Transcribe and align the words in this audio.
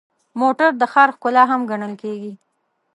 موټر 0.41 0.71
د 0.77 0.83
ښار 0.93 1.09
ښکلا 1.15 1.43
هم 1.51 1.61
ګڼل 1.71 1.93
کېږي. 2.01 2.33